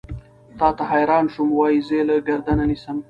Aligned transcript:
تا 0.59 0.67
ته 0.77 0.83
حېران 0.91 1.25
شوم 1.33 1.49
وائې 1.55 1.79
زۀ 1.87 1.93
يې 1.99 2.01
له 2.07 2.15
ګردنه 2.27 2.63
نيسم 2.69 2.97